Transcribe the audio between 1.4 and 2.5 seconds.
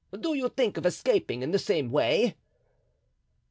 in the same way?"